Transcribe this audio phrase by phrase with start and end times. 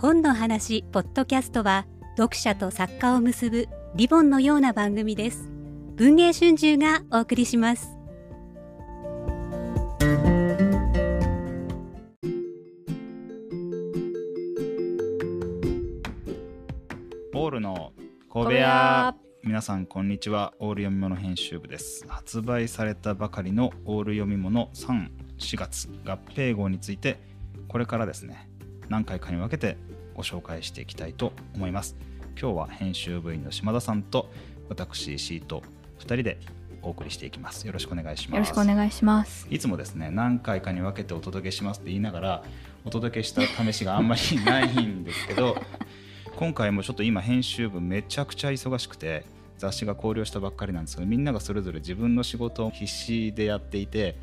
[0.00, 1.84] 本の話ポッドキャストは
[2.16, 5.50] 読者と作家を結ぶリボンのような番組です。
[5.96, 7.98] 文藝春秋がお送りします。
[17.34, 17.92] オールの
[18.28, 19.16] 小部屋。
[19.42, 20.54] 皆さんこんにちは。
[20.60, 22.06] オール読み物編集部です。
[22.06, 27.18] 発売されたばかりのオール読み物34月合併号について
[27.66, 28.48] これからですね
[28.88, 29.76] 何回かに分けて
[30.18, 31.94] ご紹介していきたいと思います。
[32.40, 34.28] 今日は編集部員の島田さんと
[34.68, 35.62] 私石井と
[36.00, 36.38] 2人で
[36.82, 37.68] お送りしていきます。
[37.68, 38.34] よろしくお願いします。
[38.34, 39.46] よろしくお願いします。
[39.48, 42.44] いつもですね何回かに分けてお届けしますって言いながら
[42.84, 45.56] お届けした試しがあんまりないんですけど
[46.34, 49.24] 今回もちょっと今編集部めちゃくちゃ忙しくて
[49.56, 54.16] 雑誌が考慮したばっかりなんですけどみんながそれぞれ自分の仕事を必死でやっていて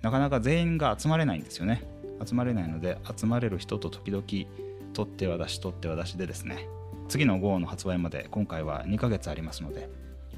[0.00, 1.82] なかなか全員が集まれないんですよね。
[2.26, 4.24] 集まれないので集まれる人と時々
[4.92, 6.68] 取っては出し取っては出しでですね
[7.08, 9.88] 次の号の発売まで今回は2ヶ月ありますので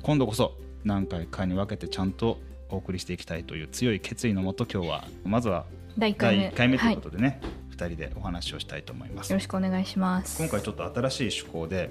[0.03, 5.65] 今度こそ何回かに分けてちゃんとお送りしていきたいという強い決意のもと今日はまずは
[5.97, 6.49] 第1第回目。
[6.49, 9.29] 1回目ということはでね、2人でお話をしたいと思います。
[9.29, 10.39] い、よろしくお願いします。
[10.39, 11.91] 今回ちょっと新しい趣向で、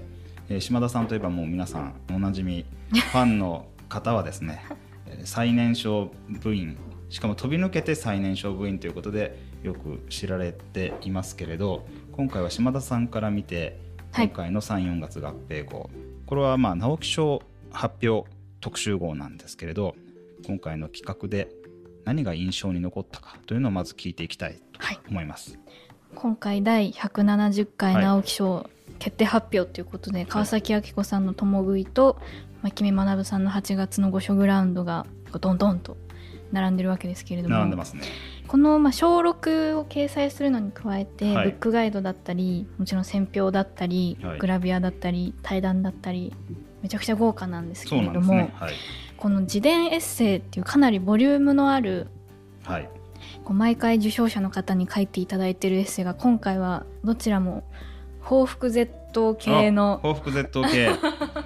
[0.50, 4.66] えー島田さんといえばもう皆さんおなじみファンの方はですね
[5.08, 6.78] えー最年少部員
[7.10, 13.80] しかも飛び抜けて最年少部員ということでよく知られていますけれど今回は島田さんから見て
[14.12, 14.28] はい。
[14.28, 15.90] 今回の34月合併号、
[16.28, 18.30] これはまあ直木賞発表
[18.62, 19.96] 特集号なんですけれど
[20.46, 21.50] 今回の企画で
[22.06, 25.00] 何が印象に残ったかというのをまず聞いていきたいとはい。
[25.10, 25.58] 思います。
[26.14, 28.04] 今回第170回はい。
[28.04, 28.70] 直木賞
[29.00, 32.22] 決定発表ということで、川崎明子さんの「共食い」と
[32.62, 35.08] 牧目学さんの8月の御所グラウンドが
[35.42, 35.98] ドンドンと
[36.52, 37.56] 並んでるわけですけれども。
[37.56, 38.04] 並んでますね。
[38.48, 46.34] このまあ小6を掲載するのに加えて、はいブックガイドだったりもちろん選評だったり、はいグラビアだったり対談だったり
[46.82, 48.54] めちゃくちゃ豪華なんですけれども、ね。
[48.56, 48.74] はい。
[49.18, 52.08] この自伝エッセイっていうかなりボリュームのある
[52.64, 52.90] はい。
[53.46, 57.64] こう毎回受賞者の方に書いていただいてるエッセイが今回はどちらも
[58.22, 60.90] 報復 Z 系のあ報復 Z 系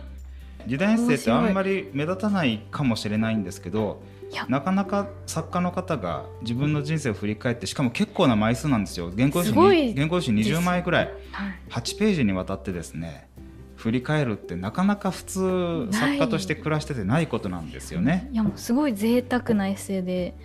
[0.67, 4.01] 時代エッセイってあんまり目立たないかもしれないんですけど
[4.49, 9.11] なかなか作家の方が自分の人生を振り返ってしかも結構な枚数なんですよ。
[9.15, 11.05] 原稿紙に原稿用紙20枚くらい。
[11.31, 11.59] はい。
[11.69, 13.29] 8ページにわたってですね
[13.75, 18.29] 振り返るってなかなか普通作家として暮らしててないことなんですよね。
[18.31, 20.35] いやもうすごい贅沢なエッセイで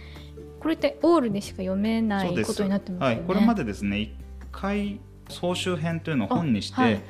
[0.60, 3.16] これってオールでしか読めないことになってますよね。
[3.16, 4.12] はい、これまでですね一
[4.52, 7.00] 回総集編というのを本にして、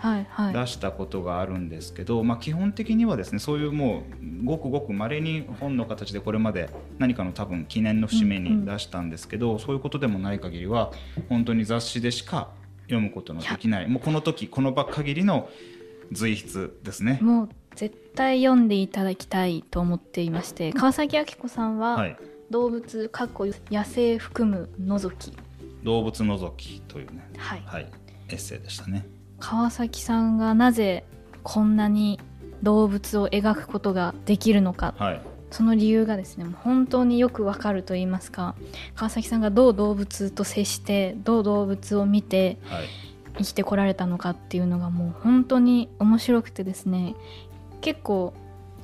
[0.53, 10.93] 出したことがあるんですけど、まあ、基本的にはですねそういうもうごくごくまれに本の形でこれまで何かの多分記念の節目に出したんですけど、そういうことでもない限りは
[11.29, 12.51] 本当に雑誌でしか
[12.85, 13.89] 読むことのできない。
[13.89, 15.49] もうこの時この場限りの
[16.13, 17.19] 随筆ですね。
[17.23, 22.17] もう絶対読んでいただきたいと思っていまして川崎明子さんは、はい、
[22.51, 25.33] 動物かっこ野生含む覗き、
[25.83, 27.91] 動物のぞきというね、はい、はい、
[28.33, 29.07] エッセイでしたね。
[29.39, 31.05] 川崎さんがなぜ
[31.43, 32.21] こんなに
[32.63, 34.95] 動物を描くことができるのか。
[34.99, 35.21] はい、
[35.51, 38.55] その理由がですねもう本当によくわかると言いますか。
[38.95, 42.85] 川崎さんがどう動物と接してどう動物を見てはい、
[43.39, 47.15] 生きてこられたのかっていうのがもう本当に面白くてですね。
[47.81, 48.33] 結構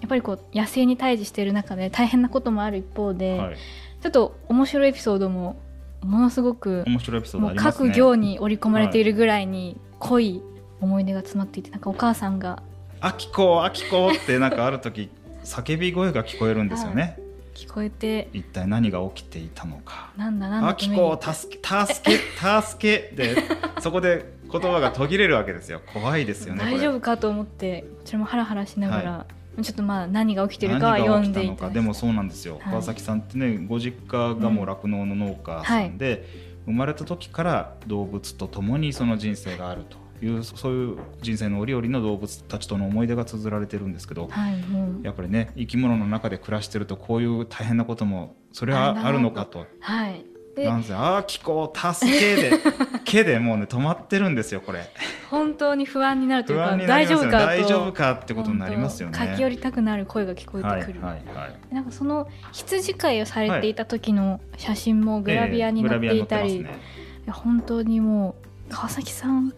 [0.01, 3.57] やっぱりこう野生に対峙している中で大変なこともある一方で、はい、
[4.03, 5.61] ちょっと面白いエピソードも
[6.03, 7.55] ものすごく面白いエピソードね。
[7.57, 10.43] 各行に織り込まれているぐらいに濃い
[10.81, 12.63] 思い出が詰まっていてなんかお母さんが
[13.01, 15.11] あきこあきこってなんかある時
[15.45, 17.19] 叫び声が聞こえるんですよね。
[17.55, 20.13] 聞こえて一体何が起きていたのか。
[20.17, 22.19] なんだなんだあきこを助け助け
[22.63, 23.37] 助けで
[23.81, 25.81] そこで言葉が途切れるわけですよ。
[25.93, 26.63] 怖いですよね。
[26.63, 29.27] 大丈こ夫かと思ってこちらもハラハラしながら、は
[29.63, 32.55] ちょっとまあ何が起きてれるかは何読んでいたでもそうなんですよ。
[32.55, 32.63] はい。
[32.71, 36.27] 川崎さんってねご実家がもう酪農の農家さんで、
[36.67, 44.29] 生まれた時から動物と共にその人生があるというそういう人生の折々の動物たちとの思い出が綴られてるんですけど。
[44.29, 45.05] はいもう。
[45.05, 49.67] やっぱりね生き物の中で暮らしてるとこういう大変なこともそれはあるのかと。
[49.81, 50.25] はい
[50.59, 52.53] でなんせ「ああ気候助け」で
[53.05, 54.91] 「け」でもうね止まってるんですよこれ。
[55.31, 56.87] 本当に不安になるという不かね。
[56.87, 57.47] 大丈夫かと。
[57.47, 59.17] 大丈夫かってことになりますよね。
[59.17, 66.81] 本当駆け寄りたくなる声が聞こえはいてくる、はいはいなんかその羊飼いをされていた時の写真もグラビアに載っていたり、ええグラビアに載って
[67.25, 68.37] いや本当にも
[68.71, 69.53] う川崎さん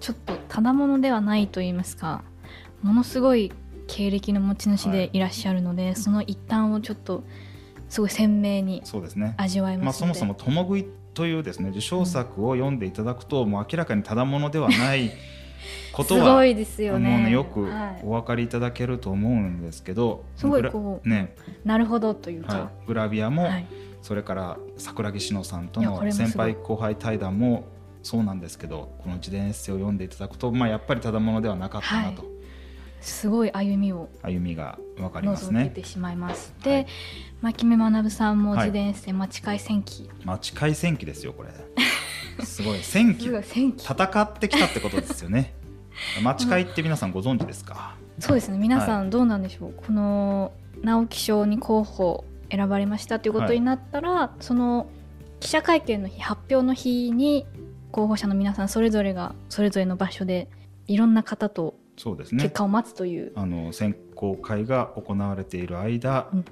[0.00, 2.22] ちょっとただものではないと言いますか
[2.82, 3.50] ものすごい
[3.86, 7.24] 経歴の持ち主でいらっしゃるので、その一端をちょっと
[7.94, 9.34] すごい鮮明にそうですね。
[9.36, 15.12] 味わえまあ、ますので、そもそも「共食い」というですね受賞作を読んでいただくと、もう明らかにただものではない
[15.92, 17.26] ことは すごいですよね。
[17.26, 18.00] ねよくはい。
[18.02, 23.66] お分かりいただけると思うんですけど、すごいこうね、なるほどというはか、い、グラビアも、はい。
[24.02, 27.64] それから桜木志乃さんとの先輩後輩対談も
[28.02, 32.33] そうなんですけどこの自伝エッセイを読んでいただくと、まあ、やっぱりただものではなかったなと、はい
[33.04, 35.70] すごい歩みを歩みが分かりますね。
[35.70, 36.54] てしまいます。
[36.62, 36.86] ではい、
[37.42, 40.10] 牧目学さんもはい自伝エッセイ「待ち会戦記。
[40.24, 41.50] まあ、近い戦記ですよこれ。
[42.44, 42.78] すごい。
[42.82, 43.24] 戦」記。
[43.26, 43.84] すごい戦記。
[43.84, 45.54] 戦ってきたってことですよね。
[46.22, 47.94] 町会って皆さんご存知ですか？
[48.18, 48.58] そうですね。
[48.58, 50.52] 皆さんどうなんでしょう、この
[50.82, 54.86] 直木賞に候補選ばれましたということになったら、その
[55.40, 57.46] 記者会見の日発表の日に
[57.90, 60.48] 候補者の皆さんそれぞれがそれぞれの場所で
[60.86, 62.42] いろんな方とそうですね。
[62.42, 62.54] 結。
[62.54, 66.44] 果を待つという、あの選考会が行われている間、うん。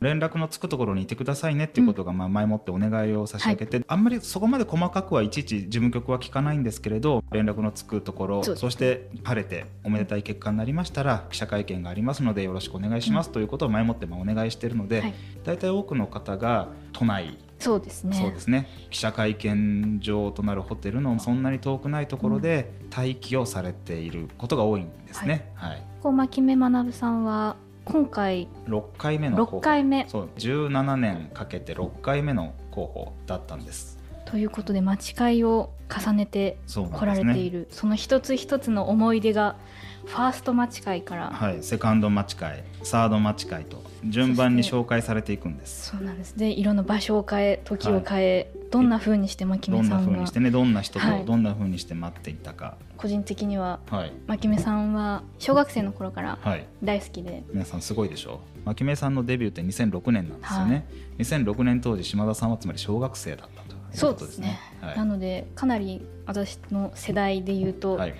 [0.00, 15.14] 連絡のつくところにいてくださいねっていうことが、まあ前もってお願いを差し上げて、あんまりそこまで細かくはいちいち事務局は聞かないんですけれど連絡のつくところそして晴れておめでたい結果になりましたら記者会見がありますのでよろしくお願いします、ということを前もってまあお願いしているので、はい。
[15.44, 18.16] 大体多くの方が都内そうですね。
[18.16, 18.68] そうですね。
[18.90, 25.50] 記者会見場となるホテルのそんなに遠くないところで待機をされていることが多いんですね。
[25.54, 25.82] はい。
[26.02, 29.58] こう牧目学さんは今回6回目の候補。
[29.58, 30.06] 6回目。
[30.08, 33.98] そう17年かけて6回目の候補だったんです。
[34.24, 39.56] ということで待ち会を重ねてそうな来られている、その一つ一つの思い出が
[40.08, 45.90] ファースト待ち会から、はいセカンド待ち会サード待ち会と順番に紹介されていくんです。
[45.90, 46.36] そうなんです。
[46.36, 51.24] でいろんな場所を変え時を変え、どんな風にして牧どんな目さんが風にしてねどんな人とはい。
[51.24, 52.78] どんな風にして待っていたか。
[52.96, 54.12] 個人的にははい。
[54.26, 56.66] 牧目さんは小学生の頃からはい。
[56.82, 58.66] 大好きで、皆さんすごいでしょう。
[58.66, 60.86] 牧目さんのデビューって2006年なんですよね、
[61.18, 64.58] 2006年当時島田さんはつまり小学生だったというですね。
[64.80, 65.04] なはい。
[65.04, 68.14] のでかなり私の世代で言うと、はい。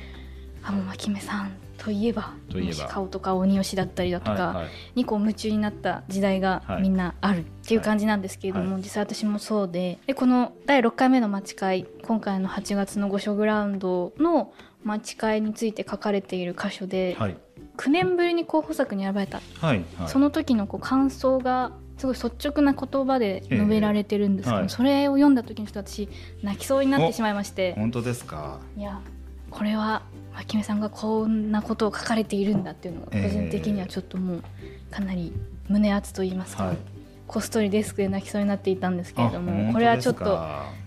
[0.62, 2.88] あもう牧目さんといえばといえば。
[2.88, 4.68] 顔とか鬼吉だったりだとか、はいはい。
[4.96, 6.82] にこう夢中になった時代がはい。
[6.82, 14.52] みんなあるっていう感じなんですけれども、は実際私もそうででこの第6回目の待ち会今回の8月の御所グラウンドの
[14.84, 17.36] 待ち会について書かれている箇所で、はい。
[17.76, 20.08] 9年ぶりに候補作に選ばれた、はいはい。
[20.08, 24.70] その時のこう感想がすごい率直な言葉で述べられてるんですけど、ええはい。
[24.70, 26.08] それを読んだ時にちょっと私
[26.42, 27.74] 泣きそうになってしまいまして。
[27.74, 28.60] 本当ですか？
[28.76, 29.00] いや
[29.50, 30.02] これは
[30.38, 34.42] 牧目さんがこんなことを書かれているんだっていうのが個人的にはちょっともう
[34.90, 35.32] かなり
[35.68, 36.76] 胸熱と言いますか、はい。
[37.26, 40.40] こっそりデスクで泣きそうになっていたんですけれどあもこれはちょっと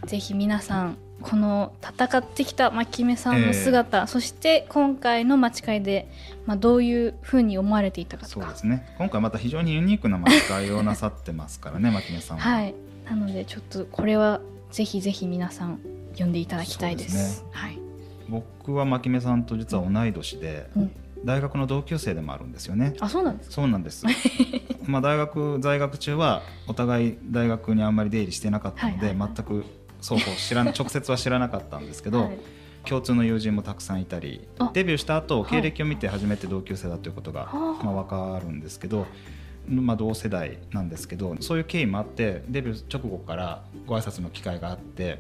[0.06, 6.10] ぜひ皆さんこの戦ってきた牧目さんの姿、そして今回の待ち会で、
[6.48, 8.46] まあ、どういうふうに思われていたかとか。
[8.46, 8.96] そうですね。
[8.98, 12.74] 今回また非常にユニークな待ち会をなさってますからね 牧目さんは、はい。
[13.06, 15.80] なのでちょっとこれはぜひぜひ皆さん
[16.14, 17.14] 読んでいただきたいです。
[17.14, 17.81] ですはい
[18.32, 20.92] 僕は牧目さんと実は同い年で、うん。
[21.24, 22.96] 大学の同級生でもあるんですよね。
[23.00, 23.56] あそうなんですか？
[23.58, 24.06] そうなんです。
[24.88, 29.32] まあ大学在学中はお互い大学にあんまり出入りしてなかったので、はいはいはい。
[29.36, 29.66] 全く
[30.02, 32.38] 双方知らん 直接は知らなかったんですけど、はい。
[32.86, 34.72] 共通の友人もたくさんいたりあ。
[34.74, 35.52] デビューした後はい。
[35.52, 37.86] 経歴を見て初めて同級生だということが、はあ。
[37.86, 39.06] まあ、分かるんですけど、
[39.70, 45.20] まあ、同世代なんですけどそういう経緯もあってデビュー直後からご挨拶の機会があって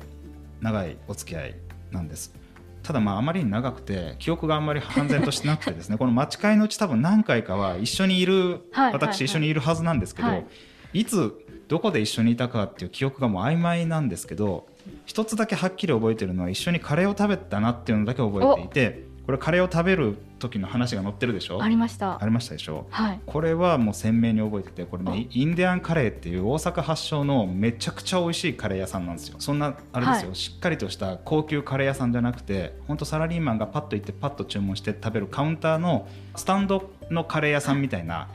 [0.61, 1.55] 長いお付き合い
[1.91, 2.33] なんです。
[2.83, 9.53] ただまああまりに長くて記憶があんまり完全としてなくてですね この待ち会のうち多分何回かは一緒にいる、はい私一緒にい。
[9.53, 10.45] るはずなんですけど、はい。
[10.93, 11.33] い、つ
[11.67, 14.67] どこで一緒にいたかっていう記憶がもう曖昧なんですけど
[15.05, 21.61] 一つだけはっきり覚えてるのは一緒にカレーを食べたなっていうのだけ覚えていてこれカレーを食べる時の話が載ってるでしょ？
[21.63, 22.21] ありました。
[22.21, 22.87] ありましたでしょ？
[22.89, 23.21] はい。
[23.25, 29.35] これはもう鮮明に覚えててこれねインディアンカレーっていう大阪発祥のめちゃくちゃ美味しいカレー屋さんなんですよ。
[29.39, 30.35] そんなあれですよ、はい。
[30.35, 38.27] しっかりとした高級カレー屋さんじゃなくて本当サラリーマンがパッと行ってパッと注文して食べるカウンターのスタンドのカレー屋さんみたいな、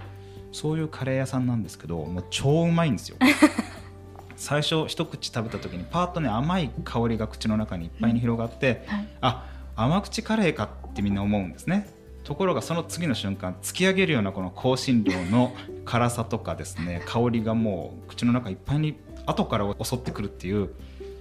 [0.52, 3.16] そういうカレー屋さんなんですけどもう超うまいんですよ。
[4.36, 9.08] 最初一口食べた時にパーッとね甘い香りが口の中にいっぱいに広がって、はい。
[9.22, 9.46] あ
[9.76, 11.88] 甘口カレーかってみんな思うんですね
[12.26, 15.54] ところがその次の瞬間突き上げるようなこの香辛料の
[15.84, 20.70] 辛さとかですね 香りがもう口の中いっぱいに後から襲ってくるっていう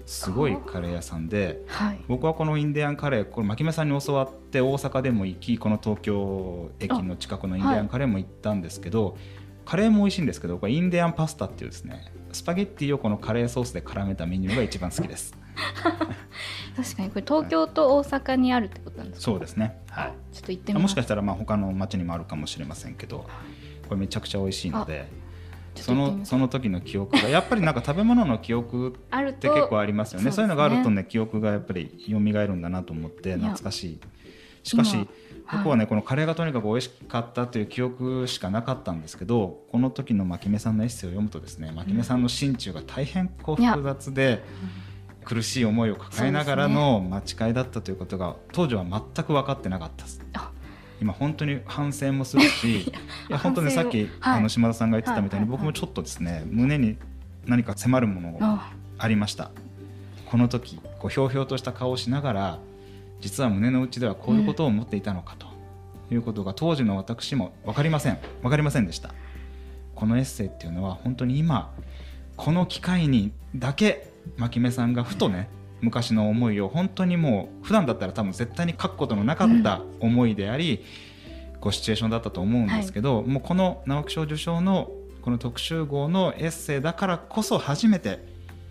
[0.08, 2.00] すごいカレー屋さんではい。
[2.08, 9.16] 僕はこのインディアンカレーこれ牧目さんに教わって大阪でも行きこの東京駅の近くのインディアンカレーも行ったんですけど、
[9.64, 15.36] カレーも美味しいんですけどこれインディアンパスタっていうですねスパゲッティをこのカレーソースで絡めたメニューが一番好きです
[16.76, 19.24] 確かにこれ東京と大阪にあるってことなんですか？
[19.26, 19.78] そうですね。
[19.90, 20.14] はい。
[20.34, 23.26] ちょっと行ってみもしかしたらまあ他の町にもあるかもしれませんけど
[23.88, 25.08] これめちゃくちゃ美味しいので
[25.76, 30.26] そのその時の記憶がやっぱりなんか食べ物の記憶あるとって結構ありますよね。
[30.26, 30.32] ね。
[30.32, 32.20] そういうのがあるとね記憶がやっぱり蘇る
[32.56, 33.38] んだなと思ってや。
[33.38, 34.00] 懐かしい。
[34.64, 35.10] しかし今
[35.60, 44.44] 僕はね、このカレーがとにかく美味しかったという記憶しかなかったんですけどこの時の牧目さんのエッセイを読むとですね牧目さんの心中が大変こう複雑で
[45.26, 50.22] 苦しい思いを抱えながらの待ち会だったということが当時は全く分かってなかったです。
[50.34, 50.52] あ。
[51.02, 52.92] 今本当に反省もするし い
[53.30, 54.38] や本当にさっき、はい。
[54.38, 55.66] あの島田さんが言ってたみたいに、はいはいはい。
[55.66, 56.98] 僕もちょっとですね胸に
[57.46, 58.72] 何か迫るものがあ。
[58.98, 59.52] ありました。
[60.26, 62.60] この時こうひょうひょうとした顔をしながら
[63.20, 65.48] 実は胸の内ではこういうことを思っていたのかと
[66.14, 68.20] いうことが当時の私も分かりません。
[68.42, 69.10] 分かりませんでした。
[69.96, 71.72] このエッセイっていうのは本当に今
[72.36, 75.50] この機会にだけ牧目さんがふとね
[75.82, 80.84] 昔の思いを本当にもう普段だったら多分絶対に書くことのなかった思いであり、
[81.60, 84.90] こうシチュエーションだったと思うんですけど、もうこの直木賞受賞の
[85.22, 88.20] この特集号のエッセイだからこそ初めて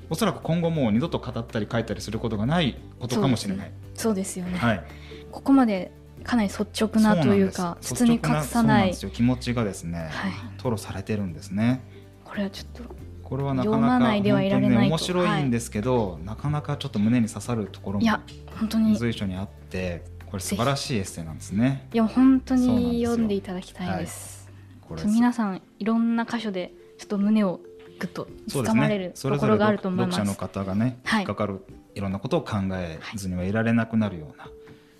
[0.08, 3.72] おそらく今後もう二度と語ったり書いたりすることがないことかもしれない。
[3.94, 4.38] そうです。
[4.38, 4.84] よね、はい、
[5.30, 5.92] ここまで
[6.22, 8.94] かなり率直なというかそ包み隠さない。
[8.94, 10.30] 気持ちがですね、はい。
[10.56, 11.82] 吐露されてるんですね。
[12.24, 12.94] これはちょっと
[13.24, 14.74] これはなか読まなかないではいられないと。
[14.74, 18.22] 本当にね面白いんですけど、なかなかちょっと胸に刺さるところもいや
[18.58, 18.96] 本当に。
[18.96, 21.88] 随所にあってこれ素晴らしいエッセイなんですね。
[21.92, 24.50] いや本当に読んでいただきたいです。
[24.82, 27.60] これちょっと皆さんいろんな箇所でちょっと胸を
[27.98, 30.16] ぐっと掴まれるそれぞれところがあると思います。
[30.18, 31.20] 読者の方がね、はい。
[31.20, 31.64] 引っかかる
[31.94, 34.48] いろんなことを考えずにはいられなくなるような、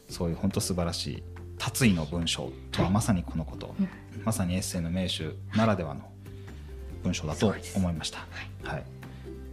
[0.09, 1.23] そういう本当素晴らしい
[1.59, 3.89] 達意の文章とはまさにこのこと、うん。
[4.25, 6.09] まさにエッセイの名手ならではの
[7.05, 8.19] 文章だと思いました。
[8.65, 8.85] はい、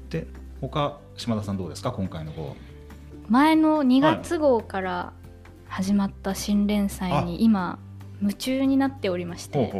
[0.09, 0.25] で
[0.61, 1.91] 他島田さんどうですか？
[1.91, 2.55] 今回の号。
[3.29, 5.13] 前の2月号から
[5.67, 7.77] 始まった新連載に今
[8.21, 9.71] 夢中になっておりまして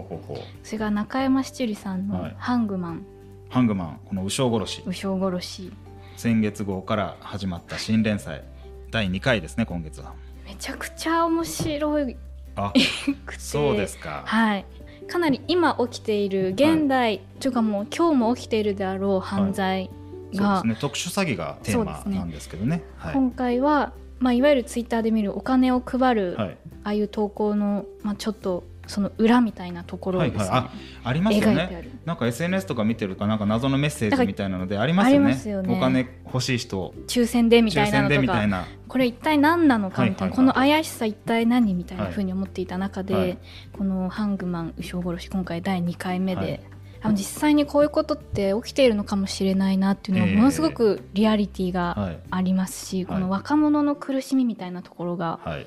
[0.63, 3.05] それが中山七里さんのはい「ハングマン。
[3.49, 4.81] ハングマンこの牛尾殺し。
[4.85, 5.71] 武将殺し。
[6.17, 8.43] 先月号から始まった新連載。
[8.91, 10.13] 第2回ですね今月は」
[10.45, 12.17] めちゃくちゃ面白い。
[12.55, 12.73] あ
[13.37, 14.23] そうですか。
[14.25, 14.65] はい
[15.11, 17.51] かなり今起きている現代、とい。
[17.51, 19.89] うかもう今日も起きているであろう犯罪
[20.33, 20.77] が、そうですね。
[20.79, 22.81] 特殊詐欺がテーマなんですけどね。
[22.95, 23.13] はい。
[23.13, 26.57] 今回は、まあ、いわゆるツイッターで見るお金を配る、はい。
[26.83, 30.49] ああいう投稿の、まあ、ちょっとその裏みたいなところをですね、はい。
[30.49, 30.69] はい
[31.03, 31.89] ありますよね。
[32.05, 35.29] なんか SNS とか見てるとなんか謎のメッセージみたいなのでありますよね。
[35.29, 35.75] ますよね。
[35.75, 36.93] お金欲しい人。
[37.07, 38.21] 抽選でみたいなのとか。
[38.21, 38.67] みたいな。
[38.87, 43.37] これ一体何なのかみたいな、この怪しさ一体何みたいなはいふうに思っていた中で、はい。
[43.71, 46.59] この「ハングマン牛尾殺し」今回第2回目で、はい。
[47.03, 50.31] あの実際にこういうことって起きているのかもしれないなっていうのええ。
[50.33, 52.19] がものすごくリアリティがはい。
[52.29, 53.05] ありますし、はい。
[53.05, 55.65] この若者の苦しみみたいなところがはい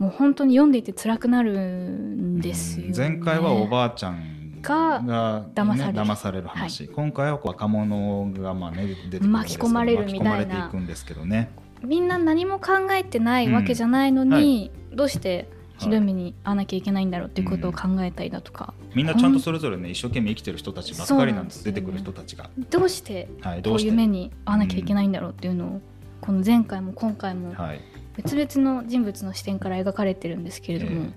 [0.00, 2.88] もう本当に読んでいて辛くなるんですよ、ね。
[2.88, 5.98] うん前回はおばあちゃんが騙される。
[5.98, 10.30] 騙される話、今回は若者がまあね出てくる巻き込まれるみたいな。
[10.30, 11.50] 巻き込まれていくんですけどね。
[11.84, 23.90] みんな何も考えてないわけじゃないのに、どうしてひどい目に遭わなきゃいけないんだろうっていうことを考えたりだとか、みんなちゃんとそれぞれね一生懸命生きてる人たちばっかりなんですね出てくる人たちが、どうしてはい、どうして？
[23.90, 25.80] こういう目に遭わなきゃいけないんだろうっていうのを、
[26.22, 27.80] この前回も今回もはい
[28.16, 31.12] 別々の人物の視点から描かれてるんですけれども、え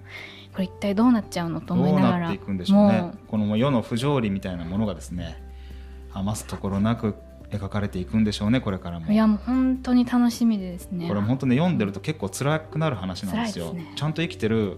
[0.53, 5.41] これ一体どうなっちゃうのと思いながらこの世の不条理みたいなものがですね
[6.13, 7.15] 余すところなく
[7.49, 9.07] 描かれていくんでしょうねこれからも。
[9.09, 11.07] ういやもう本当に楽しみでですね。
[11.07, 13.73] これも本当ね読んでると結構辛くなる話なんですよ。
[13.73, 13.93] ね。
[13.95, 14.77] ちゃんと生きてる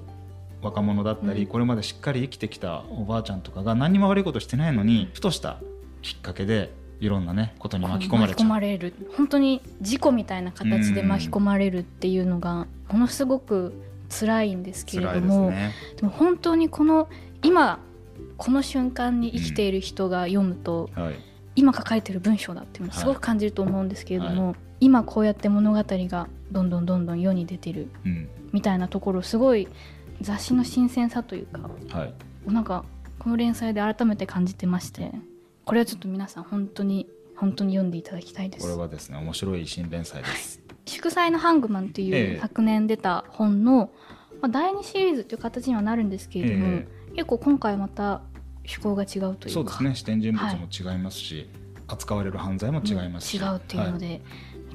[0.62, 1.48] 若者だったり、うん。
[1.48, 5.60] これまでしっかり生きてきたおばあちゃんとかが何にも悪いことしてないのにふとした
[6.02, 8.60] きっかけでいろんなねことに巻き込まれちゃう。
[8.60, 8.94] れる。
[9.16, 13.74] 本当に事故みたいな形で巻き込まれるっていうのがものすごく
[14.10, 15.74] 辛いんですけれども、ね。
[15.98, 17.10] でも本当にこの
[17.44, 17.80] 今
[18.38, 21.16] この瞬間に生きている人が読むと、はい。
[21.58, 28.28] 今書かれてる文章だっていうのをすごく感じると思うんですけれども、今こうやって物語がどんどんどんどん世に出てるうん。
[28.52, 29.68] みたいなところすごい
[30.22, 32.14] 雑誌の新鮮さというかはい。
[32.48, 32.86] なんか
[33.20, 35.12] この連載で改めて感じてまして
[35.66, 38.64] これはちょっと皆さん本当に本当に読んでいただきたいです。
[38.64, 42.36] これはですね面白い新連載です、祝祭のハングマンっていええ。
[42.36, 43.90] う昨年出た本の、
[44.42, 48.22] まあ、第2シリーズという形にはなるんですけれども、え結構今回また
[48.60, 49.50] 趣向が違うというか。
[49.50, 49.96] そうですね。
[49.96, 51.50] 視点人物も違いますし、
[51.88, 54.22] 扱われる犯罪も違いますし、違うっていうので、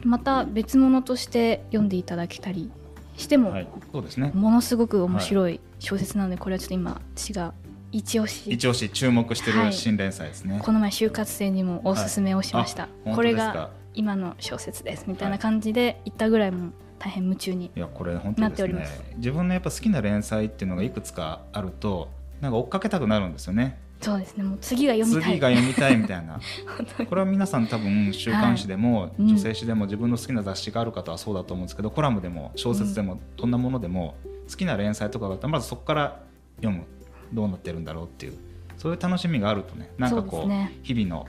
[0.04, 2.70] また別物として読んでいただけたり
[3.16, 4.32] しても、はい、はいそうですね。
[4.34, 7.54] ものすごく面白い小説なので、これはちょっと今私が
[7.92, 8.50] 一押し。
[8.50, 15.04] 一押し注目してはいる新連載ですね、この前就活生にもおすすめをしました、あ本これが今の小説です。
[15.08, 18.48] みたいな感じで言ったぐらいもう大変夢中にいやこれ本当すね。
[18.48, 19.02] っております。
[19.16, 23.78] 自分のやっぱ好きな連載っていうのがいくつかあるとなんか追っかけたくなるんですよね。
[24.00, 24.44] そうですね。
[24.44, 25.22] もう次が読みたい。
[25.32, 26.40] 次が読みたいみたいな。
[27.08, 29.28] これは皆さん多分週刊誌でも、うん。
[29.28, 34.14] 女性誌でも自分の好きな雑誌がある方はそうだと思うんですけどコラムでも小説でもどんなものでも
[34.48, 36.20] 好きな連載とかだったらまずそこから
[36.56, 36.84] 読む
[37.32, 38.34] どうなってるんだろうっていう
[38.76, 41.26] そういう楽しみがあるとねなんかこうすね日々の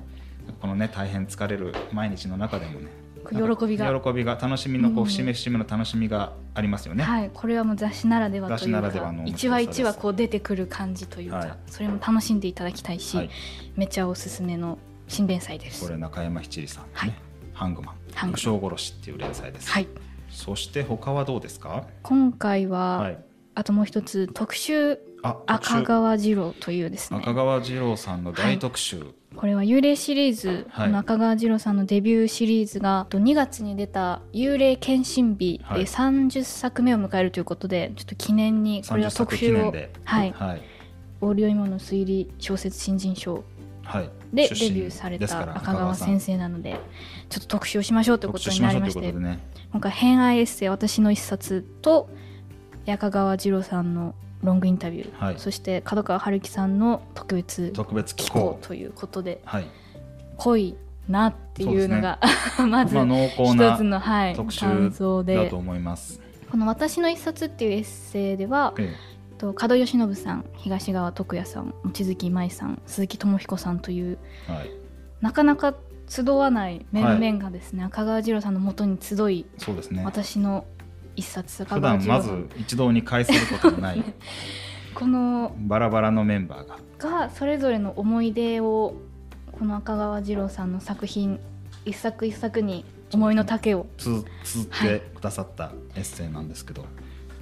[0.60, 2.88] このね大変疲れる毎日の中でもね
[3.30, 7.04] 喜びが喜びが楽しみのこううん節目節目の楽しみがありますよね。
[7.04, 13.30] はい、これはもう雑誌ならではという雑誌ならではか一話一話こう出てくる感じというか、はいそれも楽しんでいただきたいし、はい
[13.76, 15.86] めっちゃおすすめの新連載です。
[15.86, 17.14] これ中山七里さんのね、はい
[17.54, 17.94] ハングマ
[18.26, 19.70] ン武将殺しっていう連載です。
[19.70, 19.88] はい、
[20.30, 21.86] そして他はどうですか？
[22.02, 23.24] 今回は、はい。
[23.54, 27.20] あともう一つ特集あ赤川次郎というですね。
[27.22, 30.88] 赤川次郎さんの大特集、これは幽霊シリーズ、はい。
[30.88, 35.80] この赤川次郎さんのデビューシリーズがと2月に出た「幽霊検診日」はい。
[35.80, 39.74] で30作目を迎えるということで、ちょっと記念にこれ30は特集を
[40.04, 40.32] はい。
[40.32, 40.62] はい、
[41.22, 43.44] オーディオ今の推理小説新人賞
[43.84, 46.80] はい、でデビューされた赤川先生なので
[47.30, 49.14] ちょっと特集をしましょうということになりまして
[49.72, 52.10] 今回偏愛エッセイ私の一冊と
[52.88, 55.36] 赤川次郎さんのロングインタビュー、はい。
[55.38, 59.68] そして角川春樹さんの特別特別寄寄稿、稿ということではい、
[60.38, 60.76] 濃い
[61.08, 62.20] なっていうのが
[62.70, 65.36] まずまあ濃厚一なつの、はい、特集感想で。
[65.36, 66.20] だと思います。
[66.50, 68.94] この「私の一冊」っていうエッセイではえ
[69.38, 74.18] と門由伸さん東川徳也さん望月舞さん鈴木智彦さんという
[74.50, 74.70] えはい、
[75.22, 75.74] なかなか
[76.12, 80.04] 集わない面々がですね、赤川次郎さんのもとに集いそうですね。
[80.04, 80.66] 私の
[81.22, 84.04] 一冊赤普川段まず一堂に会することのない。
[84.96, 88.96] このバラバラのメンバーが、がそれぞれの思い出を
[89.52, 91.40] この赤川次郎さんの作品
[91.86, 93.86] 一作一作に思いの丈を。
[93.98, 96.88] つつってくださったエッセイなんですけど、こ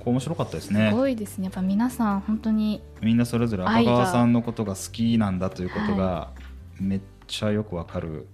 [0.08, 0.90] う面白かったですね。
[0.92, 0.96] す。
[0.96, 1.46] ごいですね。
[1.46, 6.32] やっぱ皆さん本当にみんなそれぞれ赤川さんのことが好きなんだということが
[6.80, 8.28] めっちゃよくわかる。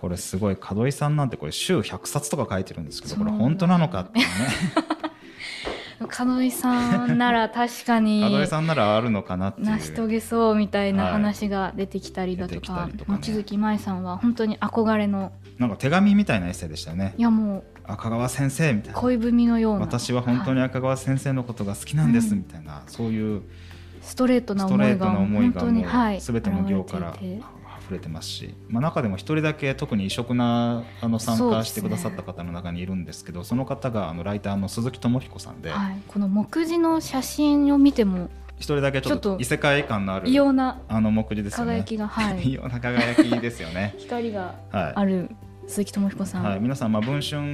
[0.00, 4.26] これすごい門井さんなんてこれ週100冊とか書いてるんですけどこれ本当なのかってね。
[6.24, 12.88] 門井さんなら確かに門井さんならあるのかなって成し遂げそうみたいなはい話が出てきたりだとか。
[12.90, 13.18] りとかね。
[13.18, 15.32] 望月舞さんは本当に憧れの。
[15.58, 17.14] なんか手紙みたいなエッセイでしたよね。
[17.18, 17.64] いやもう。
[17.82, 19.00] 赤川先生みたいな。
[19.00, 19.80] 恋文のような。
[19.80, 23.42] 私は本当にはい赤川先生のことが好きなんですうんみたいな、そういう。
[24.00, 25.84] ストレートな思いが本当に
[26.20, 27.14] 全ての行から
[27.88, 41.74] 溢れてますし、まあ、中でも一人だけ特に異色なあの参加してくださった方の中にいるんですけどその方があのライターの鈴木智彦さんで一、はい、この目次の写真を見ても人だけちょっとと異世界感のある異様なあの目次ですよね。
[41.78, 43.94] 輝きが、は異い、 様な輝きですよね。
[43.98, 45.30] 光がはある
[45.68, 47.46] 鈴木智彦さい、ん、はい、皆さん、まあ、文春フ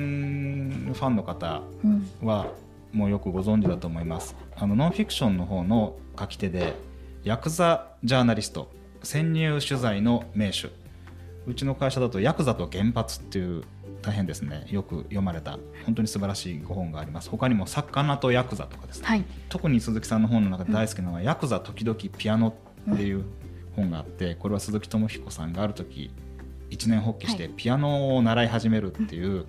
[0.93, 2.47] ァンの方うん、は
[2.93, 4.35] もうよくご存知だと思います。
[4.57, 6.75] あのノンフィクションの方の書き手で
[7.23, 8.71] ヤクザジャーナリスト
[9.05, 10.71] 潜入取材の名手。
[11.47, 13.65] うちの会社だとヤクザと原発っていう
[14.01, 14.67] 大変ですね。
[14.71, 15.59] よく読まれた。
[15.85, 17.29] 本当に素晴らしいご本があります。
[17.29, 19.07] 他にも「魚とヤクザ」とかですね。
[19.07, 22.55] はい、特に鈴木さんの本の中で大好きなのは「ヤクザ時々ピアノ」
[22.93, 23.25] っていう
[23.77, 26.11] 本があってこれは鈴木智彦さんがある時
[26.71, 27.53] 一年発起してはい。
[27.57, 29.47] ピアノを習い始めるっていう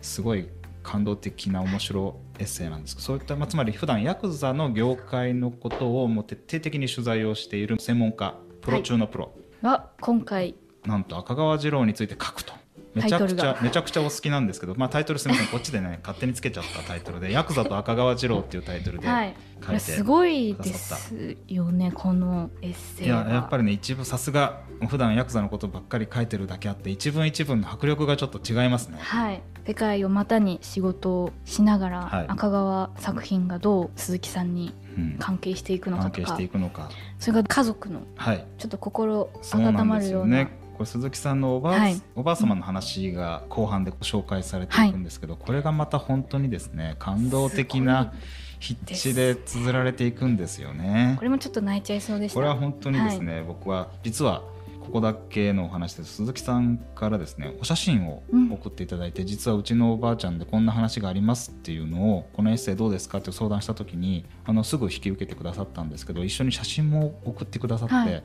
[0.00, 0.48] すごい
[0.82, 2.96] 感動的な面白エッセイなんです。
[2.96, 10.54] けどそういった、まあ、つまり普段ヤクザの業界のことをもう徹底的に取材をしている専門家プロ中のプロ、は今回。
[10.86, 12.54] なんと赤川次郎について書くと。
[12.94, 15.48] めちゃくちゃめちゃくちゃお好きなんですけど、まあ、タイトルすみません。
[15.48, 23.24] こっちでね勝手につけちゃったタイトルで「ヤクザと赤川次郎」っていうタイトルではい、これ書いてすごいですよねこのエッセイいは。
[23.24, 28.98] ややっぱりね一部さすが普段ヤクザのことばっかり書いてるだけあって一文一文の迫力がちょっと違いますね。
[29.00, 32.26] はい、世界を股に仕事をしながら、はい。
[32.28, 36.14] 赤川作品がどう鈴木さんにうん、関係していくのかとか。
[36.14, 36.88] 関係していくのか。
[37.18, 40.63] それが家族のはい、ちょっと心温まるようなよね。
[40.74, 42.00] これ鈴木さんのおばあ、はい。
[42.14, 48.12] おばあ様の話が後半で紹介されていくんですけど、これがまた本当にですね感動的な
[48.60, 51.14] 筆致で綴られていくんですよね。
[51.18, 51.24] こ。
[51.24, 52.34] れもちょっと泣いちゃいそうでした。
[52.34, 54.42] これは本当にですね、僕は実は
[54.80, 56.14] ここだけのお話です。
[56.16, 68.24] 鈴木さんからですねお写真を送っていただいて、実はうちのおばあちゃんでこんな話がありますっていうのをこのエッセイどうですかって相談した時にあのすぐ引き受けてくださったんですけど一緒に写真も送ってくださって、はい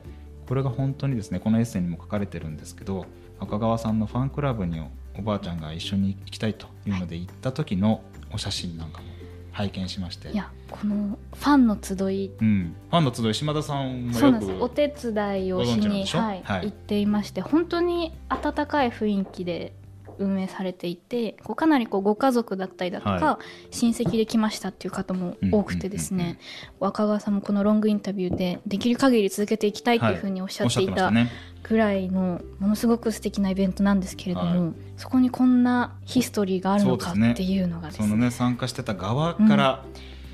[0.50, 3.06] これが本当にですねこのエッセイにも書かれてるんですけど
[3.38, 4.82] 赤川さんのファンクラブに
[5.16, 9.04] おばあちゃんが一緒に行きたいというので行った時のお写真なんかも
[9.52, 10.32] 拝見しまして。
[10.32, 12.32] いやこのファンの集い。
[12.40, 14.52] うん、ファンの集い島田さんもよくそうなんです。
[14.60, 16.64] お手伝いをしに、はいはい。
[16.64, 19.72] 行っていまして本当に温かい雰囲気で
[20.20, 23.38] 運営されていてこうかなりこうご家族だったりだとか、は
[23.70, 26.38] 親戚で来ましたっていう方も多くてですね、
[26.78, 31.10] 若川さんもこのロングインタビューでできる限り続けていきたいというふうにおっしゃっていた
[31.62, 38.26] ぐらいのものすごく素敵なイベントなんですけれども、はそこにこんなヒストリーがあるのかっていうのがですそのね。
[38.26, 39.84] ね参加してた側から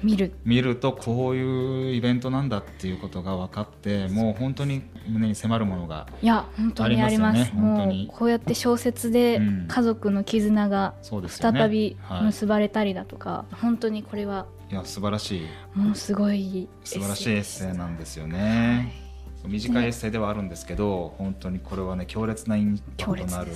[0.02, 0.32] 見る。
[0.44, 7.38] 見るとこういうイベントなんだっていうことが分かってもう本当に胸に迫るものがいや本当にあります。
[7.38, 8.08] ねもに。
[8.12, 9.66] うこうやって小説でうん。
[9.68, 12.22] 家族の絆が再びはい。
[12.24, 15.46] 結ばれたりだとか、本当にこれはいや素晴らしい。
[15.74, 18.92] ものすごい素晴らしいエッセイなんですよね、
[19.46, 23.52] 短いエッセイではあるんですけど、本当にこれはね強烈なインパ強クトのある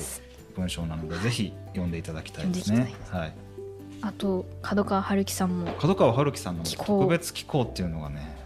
[0.57, 2.93] 文章なのでぜひ読んでいただきたいですね。
[3.11, 3.33] はい、
[4.03, 8.37] あと角川春樹さんも角川春樹さんの特別寄稿っていうのがね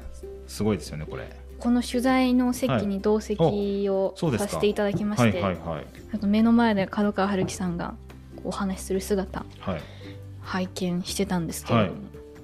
[0.47, 1.29] すごいですよねこれ。
[1.59, 3.41] この取材の席に同席
[3.89, 7.95] をさせていただきまはいして、はいはいあと目の前で角川春樹さんが
[8.45, 9.81] お話しする姿はい。
[10.43, 11.93] 拝見してたんですけれど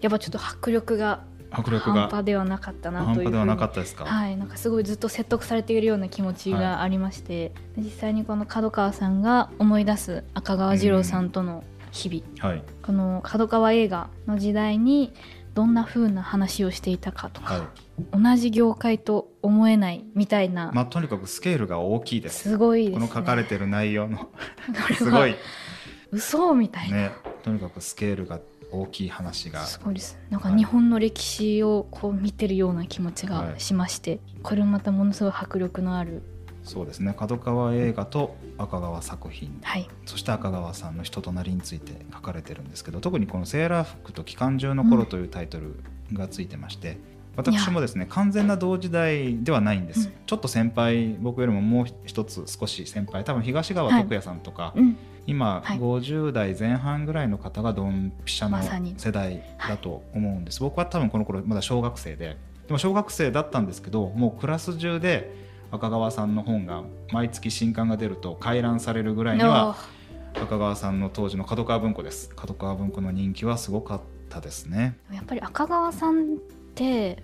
[0.01, 1.21] やっぱちょっと迫力が
[1.51, 2.03] 迫力が。
[2.03, 4.05] 半端ではなかったなというはなかったですか？
[4.05, 12.63] はい、なんかすごいずっと説得されているような気持ちがありまして、で実際にこの角川さんが思い出す赤川次郎さんとの日々、はい。
[12.83, 15.13] この角川映画の時代に
[15.55, 18.23] どんな風な話をしていたかとか、はい。
[18.23, 22.51] 同じ業界と思えないみたいな、まあとにかくスケールが大きいです。
[22.51, 23.07] すごいですね。
[23.09, 24.31] この書かれてる内容の。
[24.97, 25.35] すごい。
[26.13, 27.11] 嘘みたいな、ね。
[27.43, 28.41] とにかくスケールが
[28.73, 29.61] 大きい話が。
[29.61, 30.19] すごいです。
[30.31, 36.23] なんかはい日本の歴史をこう見てるような気持ちがしまして、これもまたものすごい迫力のある
[36.71, 37.15] そうですね。
[37.19, 39.59] 角川映画と赤川作品。
[39.63, 39.89] はい。
[40.07, 46.99] そして赤川さんの人となりについて書かれてるんですけど特にこの「セーラー服と機関銃の頃」というタイトルがついてまして、
[47.37, 50.15] 私もですね完全な同時代ではないんです、うん。
[50.27, 54.97] ちょっと先輩僕よりももう一つ少し先輩多分東川徳也さんとか、うん。
[55.27, 55.79] 今、はい。
[55.79, 58.59] 50代前半ぐらいの方がドンピシャの
[58.97, 69.77] 世代だと思うんです、僕は多分この頃まだ小学生ででも小学生だったんですけどもうクラス中で赤川さんの本が毎月新刊が出ると回覧されるぐらいには
[70.35, 72.31] 赤川さんの当時の角川文庫です。
[72.35, 74.97] 角川文庫の人気はすごかったですね。
[75.13, 76.37] やっぱり赤川さんっ
[76.75, 77.23] て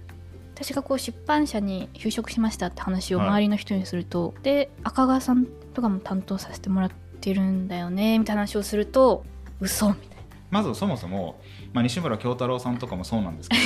[0.55, 3.29] 私がこう出版社に就職しましたって話をはい。
[3.29, 9.25] 周りの人にすると、で赤川さんとかも担当させてもらってるんだよねみたいな話をすると
[9.61, 10.17] 嘘みたい
[10.51, 11.41] まずそもそも、
[11.73, 13.57] まあ、西村京太郎さんとかもそうなんですけ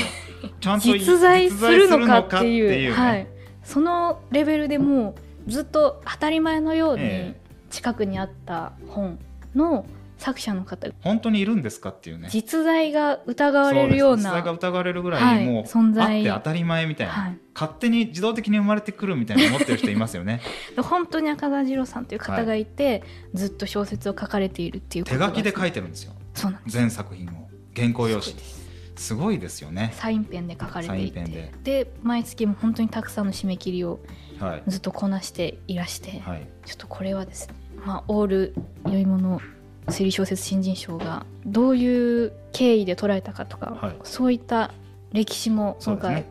[0.43, 3.27] ど ちゃんと実在するのかっていう実在するのかはい
[3.65, 5.15] そのレベルでも
[5.47, 9.19] うずっと当たり前のようにえ近くにあった本
[9.55, 9.87] の
[10.21, 12.29] 作者の方本当にいるんですかっていうね。
[12.31, 14.27] 実在が疑われるようそです。
[14.27, 17.39] 実在がな疑われるぐらはいいもう、存在あって当たり前みたいな、はい。
[17.55, 20.43] 勝手に自動的に生まれてくるみたいな思ってる人いますよね。
[20.77, 26.13] 本当に赤川次郎さんという方がいて、ずっと小説を書かれているっていう手書きで書いてるんですよ。
[26.35, 26.77] そうなんです。
[26.77, 27.49] 全作品を。
[27.75, 28.60] 原稿用紙です
[29.01, 29.93] すごいですよね。
[29.95, 31.25] サインペンで書かれサていて。
[31.25, 31.53] で。
[31.65, 33.99] で毎月も本当にたくさんの締め切りを
[34.39, 34.63] はい。
[34.69, 36.47] ずっとこなしていらして、はい。
[36.67, 38.55] ちょっとこれはですね、まあ、オール
[38.87, 39.41] 酔い物
[39.87, 43.97] 推理小説新人賞がどういう経緯で捉えたかとか、はい。
[44.05, 44.71] そういった
[45.13, 46.27] 歴史も今回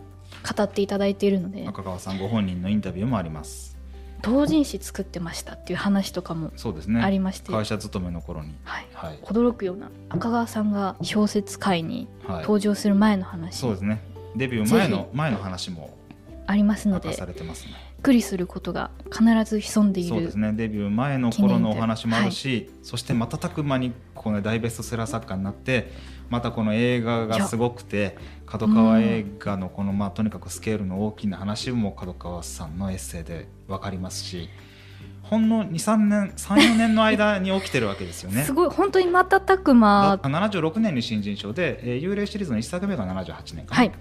[0.56, 1.68] 語っていただいているので。
[1.68, 3.69] 赤川さんご本人のインタビューもあります
[4.22, 7.02] 同人誌作ってましたっていう話とかもそうですね。
[7.02, 8.54] ありまして、会社勤めの頃に。
[8.64, 14.02] はい、はい、驚くような赤川さんが小説界にはい、登場する前の話、そうですね。
[14.36, 15.98] デビュー前ぜの前の話も
[16.46, 17.72] ありますのでされてますね。
[17.72, 20.10] びっくりすることが必ず潜んでいる。
[20.10, 20.54] そうですね。
[20.54, 25.92] デビュー前の頃のお話もあるし、そして瞬く間にこの大ベストセラー作家になって
[26.30, 34.50] またこの映画がすごくて角川映画のこのまあとにかくスケールの大きな話も角川さんのエッセイで分かりますし
[35.24, 38.42] ほんの23年34年の間に起きてるわけですよね。
[38.46, 38.52] す。
[38.52, 38.70] ごい。
[38.70, 40.18] 本当に瞬く間。
[40.18, 43.92] だ76年に新人賞で、えー幽霊シリーズの1作目が78年かな、はい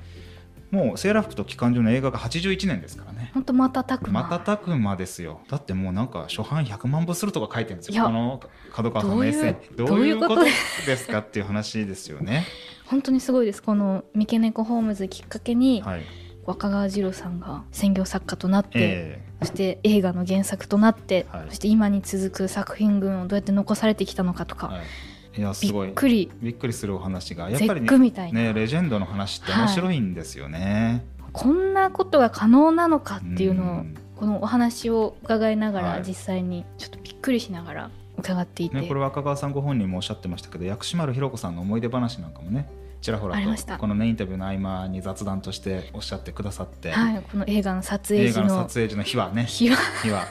[0.71, 3.31] もうセーラー服と機関銃の映画が81年ですからね。
[3.33, 4.23] 本当瞬く間。
[4.25, 5.41] 瞬く間ですよ。
[5.49, 8.05] だってもうなんか初版100万部するとか書いてるんですよ。
[8.05, 8.41] この
[8.73, 9.77] 角川さんのエッセイ。
[9.77, 10.51] どどういうことで
[10.97, 12.45] すかっていう話ですよね。
[12.87, 13.63] 本当にすごいです。
[13.63, 16.03] この三毛猫ホームズきっかけに、はい。
[16.45, 21.45] 若川次郎さんが専業作家となって、えそして映画の原作となって、はい。
[21.49, 24.87] そして今に続く作品群をどうやって残されてきたのかとか、えはい
[25.37, 25.91] いやすびごい。
[25.91, 26.31] っくり。
[26.41, 27.51] びっくりするお話が。
[27.51, 33.95] やっぱり絶句みたいな、ねレジェンドの話って面白いんですよね、こんなことが可能なのかっていうのをん。
[34.17, 36.03] このお話を伺いながら、はい。
[36.07, 42.69] 実際にちょっとびっくりしながら伺っていて、ね、これ若川さんご本人もおっしゃってましたけど薬師丸ひろ子さんの思い出話なんかもね
[43.01, 43.37] ちらほら
[43.79, 49.45] この、ね、インタビューの合間に雑談としておっしゃってくださって、はい、この映画の撮影映画の時の撮影時の日はね。
[49.45, 50.27] 日は、日は。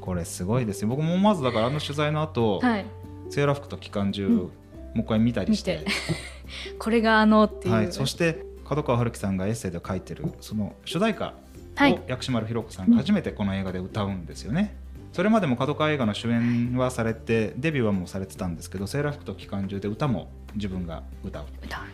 [0.00, 0.88] これすごいですよ。
[0.88, 2.86] 僕もまずだからあの取材の後、 はい、
[3.30, 4.34] セーラー服と機関銃、うん。
[4.36, 4.50] も
[4.96, 5.84] う一回見たりして。
[5.84, 5.92] 見
[6.78, 11.34] これがあのっていう、はい、そして角川春樹さんがエッセイで書いてるその主題歌
[11.74, 11.92] はい。
[11.92, 14.76] を薬師丸ひろ子さんが初めてこの映画で歌うんですよね。
[15.12, 21.84] それまでも角川映画の主演はされてデビューはもうされてたんですけど「セーラー服と機関銃」で歌も自分が歌う、歌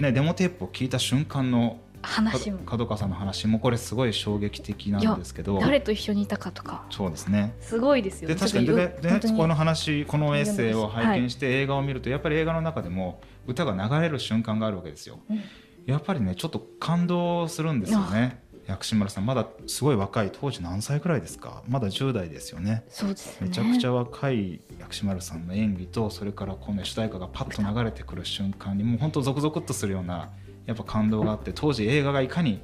[0.00, 2.58] ね、デモテープを聞いた瞬間の話も。
[2.58, 5.58] 角川さんの話もこれすごい衝撃的なんですけど。
[5.60, 6.84] 誰と一緒にいたかとか。
[6.90, 7.54] そうですね。
[7.60, 9.32] すごいですよで確かにでっと本当に。
[9.34, 15.18] でこの話このエッセイを拝見して映画を見るとやっぱり映画の中でも歌が流れる瞬間があるわけですよ。
[15.30, 15.42] うん。
[15.86, 18.42] やっぱりねちょっと感動するんですよね。
[18.66, 21.62] 薬師丸さんまだすごい若い当時何歳くらいですか？
[21.66, 22.84] まだ10代ですよね。
[22.90, 23.48] そうですね。
[23.48, 30.28] めちゃくちゃ若い薬師丸さんの演技とそれからこの主題歌がパッと流れてくる瞬間にもう本当ゾクゾクっとするような
[30.68, 32.60] やっぱ感動があって当時映画がいかに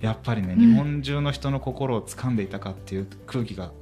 [0.00, 0.60] やっぱりね、うん。
[0.60, 3.72] 日本中の人の心を掴んでいたかっていう空気が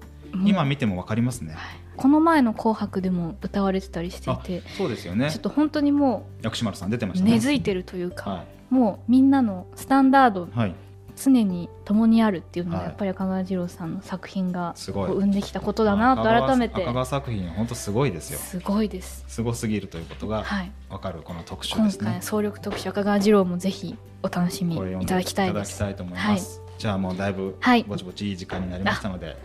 [0.45, 1.57] 今見ても分かりますね。
[1.97, 5.31] この前の「紅白」でも歌われてたりしていてそうですよね。
[5.31, 7.33] ちょっと本当にも薬師丸さん出てましうたね。
[7.33, 10.75] 根付いてるというか、はもうみんなのスタンダードい、はい、
[11.17, 18.39] 常に共にあるっていうのがはいやっぱり赤川次郎さんの作品が生んできたことだなと改めて赤川作品本当すごいですよ。
[18.39, 19.25] すごいです。
[19.27, 22.23] すごすぎるということがはい、分かるこの特集今ですね回。
[22.23, 25.83] 総力特集赤川次郎もぜひお楽しみいただきたいです。
[25.83, 26.61] いと思います。
[26.79, 29.37] じゃあもうだいぶはいぼちぼちいい時間になりましたので、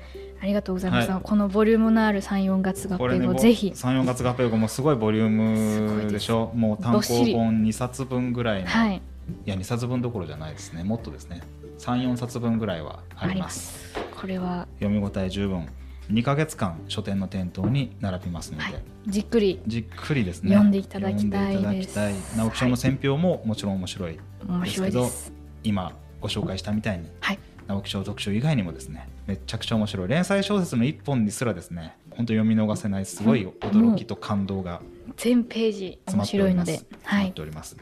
[0.42, 1.10] ありがとうございます。
[1.10, 6.52] はいこのボリュームのある三四月合これねぜひ3、4月合併後もすごいボリュームでしょ？
[6.54, 9.02] もう単行本2冊分ぐらいの、、はい
[9.46, 10.84] いや2冊分どころじゃないですね。
[10.84, 11.42] もっとですね。
[11.82, 13.46] 3、4冊分ぐらいはあありりま。
[13.46, 13.90] ます。
[13.90, 14.00] す。
[14.16, 14.68] これは。
[14.80, 15.68] 読み応え十分。
[16.12, 18.74] 2ヶ月間書店の店頭に並びますので、はい。
[19.08, 20.52] じっくりじっくりですね。
[20.52, 21.98] 読んでいただきたいです。
[22.38, 25.34] 直木賞の選評ももちろん面白い面白いです。
[25.64, 27.40] 今ご紹介したみたいに、はい。
[27.68, 34.82] 直木賞特集以外にもですねめちゃくちゃ面白い連載小説の一本にすらですね本当読み逃せないすごい驚きと感動が
[35.16, 36.82] 全ページ面白いので、はい。
[36.82, 37.78] 詰まって、おります、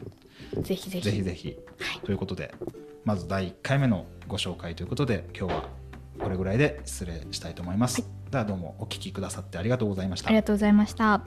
[0.62, 1.04] ぜひぜひ。
[1.04, 1.56] ぜひぜひ、
[2.04, 2.54] ということで
[3.04, 5.68] まず第1回目のご紹介ということで今日は
[6.18, 10.28] これぐらいで失礼したいと思います、ではどうもお聞きくださってありがとうございました。
[10.28, 11.22] ありがとうございました。